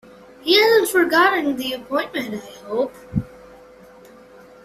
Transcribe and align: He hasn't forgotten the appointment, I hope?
He 0.41 0.59
hasn't 0.59 0.89
forgotten 0.89 1.57
the 1.57 1.73
appointment, 1.73 2.33
I 2.43 2.65
hope? 2.67 2.95